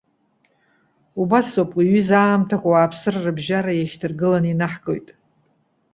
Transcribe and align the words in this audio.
Убас 1.21 1.49
ауп, 1.61 1.71
уи 1.77 1.85
аҩыза 1.87 2.17
аамҭақәа 2.21 2.67
ауааԥсыра 2.69 3.19
рыбжьара 3.25 3.71
иеишьҭаргыланы 3.75 4.47
инаҳгоит. 4.49 5.07